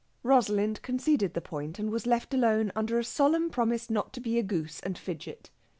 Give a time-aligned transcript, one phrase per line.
[0.23, 4.39] Rosalind conceded the point, and was left alone under a solemn promise not to be
[4.39, 5.51] a goose and fidget.